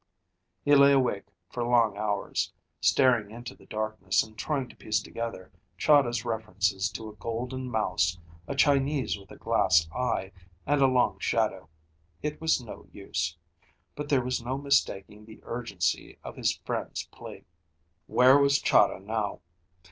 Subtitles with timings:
[0.65, 5.51] He lay awake for long hours, staring into the darkness and trying to piece together
[5.77, 8.17] Chahda's references to a golden mouse,
[8.47, 10.31] a Chinese with a glass eye,
[10.65, 11.69] and a long shadow.
[12.23, 13.37] It was no use.
[13.95, 17.43] But there was no mistaking the urgency of his friend's plea.
[18.07, 19.41] Where was Chahda now?